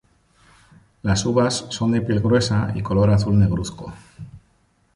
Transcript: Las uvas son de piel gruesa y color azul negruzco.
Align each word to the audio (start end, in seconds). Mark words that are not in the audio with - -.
Las 1.03 1.27
uvas 1.27 1.67
son 1.69 1.91
de 1.91 2.01
piel 2.01 2.21
gruesa 2.21 2.71
y 2.73 2.81
color 2.81 3.11
azul 3.11 3.37
negruzco. 3.37 3.93